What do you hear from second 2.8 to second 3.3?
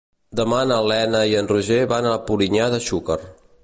Xúquer.